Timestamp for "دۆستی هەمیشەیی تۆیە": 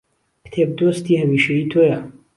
0.79-1.97